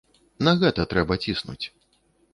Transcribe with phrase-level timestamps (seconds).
[0.47, 1.61] На гэта трэба ціснуць.